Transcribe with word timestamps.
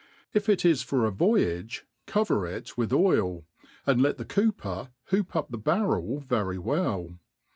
If 0.33 0.49
it 0.49 0.65
is 0.65 0.81
for 0.81 1.05
a 1.05 1.11
vpyage, 1.11 1.81
cpver 2.07 2.51
it 2.51 2.75
with 2.75 2.91
oil, 2.91 3.45
and 3.85 4.01
let 4.01 4.17
the 4.17 4.25
cooper, 4.25 4.89
hoop 5.09 5.35
up 5.35 5.51
the 5.51 5.59
barrel 5.59 6.17
very 6.21 6.57
well. 6.57 7.19